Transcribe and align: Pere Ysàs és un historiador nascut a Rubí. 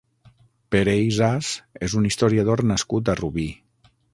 Pere 0.75 0.95
Ysàs 1.09 1.51
és 1.89 1.97
un 2.01 2.09
historiador 2.11 2.65
nascut 2.73 3.13
a 3.15 3.17
Rubí. 3.21 3.47